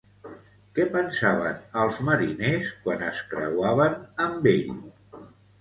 [0.77, 4.77] Què pensaven els mariners quan es creuaven amb ell?